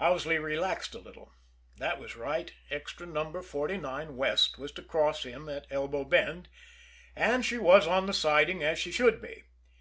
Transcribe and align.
Owsley 0.00 0.36
relaxed 0.36 0.96
a 0.96 0.98
little. 0.98 1.32
That 1.76 2.00
was 2.00 2.16
right 2.16 2.52
Extra 2.70 3.06
No. 3.06 3.40
49, 3.40 4.16
west, 4.16 4.58
was 4.58 4.72
to 4.72 4.82
cross 4.82 5.22
him 5.22 5.48
at 5.48 5.68
Elbow 5.70 6.02
Bend 6.04 6.48
and 7.14 7.46
she 7.46 7.56
was 7.58 7.86
on 7.86 8.06
the 8.06 8.12
siding 8.12 8.64
as 8.64 8.80
she 8.80 8.90
should 8.90 9.22
be. 9.22 9.44